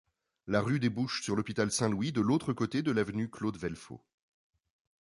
La 0.47 0.61
rue 0.61 0.79
débouche 0.79 1.21
sur 1.21 1.35
l'hôpital 1.35 1.69
Saint-Louis, 1.69 2.11
de 2.11 2.21
l'autre 2.21 2.53
côté 2.53 2.81
de 2.81 2.91
l'avenue 2.91 3.29
Claude-Vellefaux. 3.29 4.01